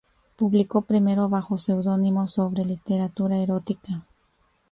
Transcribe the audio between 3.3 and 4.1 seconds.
erótica.